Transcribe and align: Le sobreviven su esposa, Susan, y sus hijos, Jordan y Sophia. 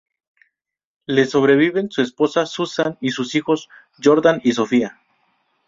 Le 1.05 1.25
sobreviven 1.27 1.91
su 1.91 2.01
esposa, 2.01 2.47
Susan, 2.47 2.97
y 3.01 3.11
sus 3.11 3.35
hijos, 3.35 3.69
Jordan 4.03 4.41
y 4.43 4.53
Sophia. 4.53 4.99